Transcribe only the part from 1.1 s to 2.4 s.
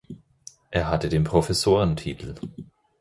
Professorentitel.